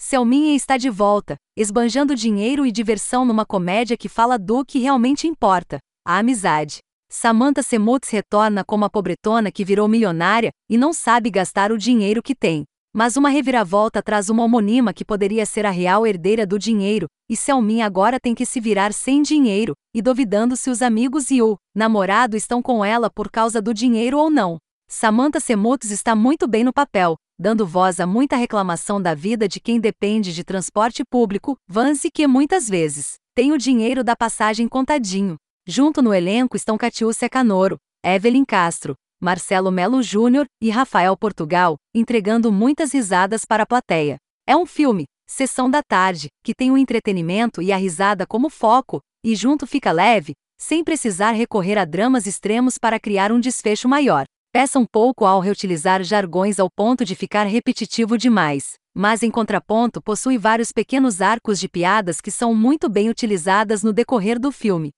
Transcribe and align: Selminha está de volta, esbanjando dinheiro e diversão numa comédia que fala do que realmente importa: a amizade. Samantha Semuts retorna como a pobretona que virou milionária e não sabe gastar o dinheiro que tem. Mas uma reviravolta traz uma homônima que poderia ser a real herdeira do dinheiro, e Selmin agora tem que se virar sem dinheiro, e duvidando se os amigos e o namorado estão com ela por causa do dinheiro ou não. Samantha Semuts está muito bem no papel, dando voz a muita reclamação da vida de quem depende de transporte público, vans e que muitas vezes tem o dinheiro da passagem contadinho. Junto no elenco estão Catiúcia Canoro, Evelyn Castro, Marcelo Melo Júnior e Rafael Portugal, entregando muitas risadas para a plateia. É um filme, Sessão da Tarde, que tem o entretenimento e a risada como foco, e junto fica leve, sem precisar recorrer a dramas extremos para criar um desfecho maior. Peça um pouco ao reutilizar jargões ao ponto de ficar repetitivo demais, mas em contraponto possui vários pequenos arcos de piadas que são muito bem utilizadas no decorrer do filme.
Selminha 0.00 0.54
está 0.54 0.76
de 0.76 0.88
volta, 0.88 1.36
esbanjando 1.56 2.14
dinheiro 2.14 2.64
e 2.64 2.70
diversão 2.70 3.24
numa 3.24 3.44
comédia 3.44 3.96
que 3.96 4.08
fala 4.08 4.38
do 4.38 4.64
que 4.64 4.78
realmente 4.78 5.26
importa: 5.26 5.80
a 6.06 6.18
amizade. 6.18 6.78
Samantha 7.10 7.64
Semuts 7.64 8.08
retorna 8.08 8.62
como 8.64 8.84
a 8.84 8.90
pobretona 8.90 9.50
que 9.50 9.64
virou 9.64 9.88
milionária 9.88 10.50
e 10.70 10.78
não 10.78 10.92
sabe 10.92 11.30
gastar 11.30 11.72
o 11.72 11.76
dinheiro 11.76 12.22
que 12.22 12.34
tem. 12.34 12.64
Mas 12.94 13.16
uma 13.16 13.28
reviravolta 13.28 14.00
traz 14.00 14.30
uma 14.30 14.44
homônima 14.44 14.94
que 14.94 15.04
poderia 15.04 15.44
ser 15.44 15.66
a 15.66 15.70
real 15.70 16.06
herdeira 16.06 16.46
do 16.46 16.58
dinheiro, 16.58 17.06
e 17.28 17.36
Selmin 17.36 17.82
agora 17.82 18.20
tem 18.20 18.34
que 18.34 18.46
se 18.46 18.60
virar 18.60 18.92
sem 18.92 19.20
dinheiro, 19.20 19.74
e 19.92 20.00
duvidando 20.00 20.56
se 20.56 20.70
os 20.70 20.80
amigos 20.80 21.30
e 21.30 21.42
o 21.42 21.56
namorado 21.74 22.36
estão 22.36 22.62
com 22.62 22.84
ela 22.84 23.10
por 23.10 23.30
causa 23.30 23.60
do 23.60 23.74
dinheiro 23.74 24.16
ou 24.16 24.30
não. 24.30 24.58
Samantha 25.00 25.38
Semuts 25.38 25.90
está 25.90 26.16
muito 26.16 26.48
bem 26.48 26.64
no 26.64 26.72
papel, 26.72 27.14
dando 27.38 27.66
voz 27.66 28.00
a 28.00 28.06
muita 28.06 28.36
reclamação 28.36 29.00
da 29.00 29.14
vida 29.14 29.46
de 29.46 29.60
quem 29.60 29.78
depende 29.78 30.34
de 30.34 30.42
transporte 30.42 31.04
público, 31.04 31.56
vans 31.68 32.04
e 32.04 32.10
que 32.10 32.26
muitas 32.26 32.66
vezes 32.66 33.16
tem 33.34 33.52
o 33.52 33.58
dinheiro 33.58 34.02
da 34.02 34.16
passagem 34.16 34.66
contadinho. 34.66 35.36
Junto 35.66 36.00
no 36.00 36.14
elenco 36.14 36.56
estão 36.56 36.78
Catiúcia 36.78 37.28
Canoro, 37.28 37.76
Evelyn 38.02 38.46
Castro, 38.46 38.94
Marcelo 39.20 39.70
Melo 39.70 40.02
Júnior 40.02 40.46
e 40.60 40.70
Rafael 40.70 41.14
Portugal, 41.18 41.76
entregando 41.94 42.50
muitas 42.50 42.90
risadas 42.92 43.44
para 43.44 43.64
a 43.64 43.66
plateia. 43.66 44.16
É 44.46 44.56
um 44.56 44.64
filme, 44.64 45.04
Sessão 45.28 45.70
da 45.70 45.82
Tarde, 45.82 46.28
que 46.42 46.54
tem 46.54 46.70
o 46.70 46.78
entretenimento 46.78 47.60
e 47.60 47.72
a 47.72 47.76
risada 47.76 48.26
como 48.26 48.48
foco, 48.48 49.00
e 49.22 49.36
junto 49.36 49.66
fica 49.66 49.92
leve, 49.92 50.32
sem 50.58 50.82
precisar 50.82 51.32
recorrer 51.32 51.76
a 51.76 51.84
dramas 51.84 52.26
extremos 52.26 52.78
para 52.78 52.98
criar 52.98 53.30
um 53.30 53.38
desfecho 53.38 53.86
maior. 53.86 54.24
Peça 54.58 54.76
um 54.76 54.84
pouco 54.84 55.24
ao 55.24 55.38
reutilizar 55.38 56.02
jargões 56.02 56.58
ao 56.58 56.68
ponto 56.68 57.04
de 57.04 57.14
ficar 57.14 57.44
repetitivo 57.44 58.18
demais, 58.18 58.74
mas 58.92 59.22
em 59.22 59.30
contraponto 59.30 60.02
possui 60.02 60.36
vários 60.36 60.72
pequenos 60.72 61.20
arcos 61.22 61.60
de 61.60 61.68
piadas 61.68 62.20
que 62.20 62.28
são 62.28 62.52
muito 62.52 62.88
bem 62.88 63.08
utilizadas 63.08 63.84
no 63.84 63.92
decorrer 63.92 64.36
do 64.36 64.50
filme. 64.50 64.90